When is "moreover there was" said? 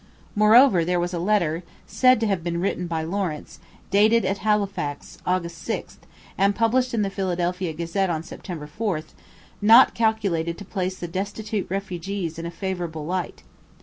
0.35-1.13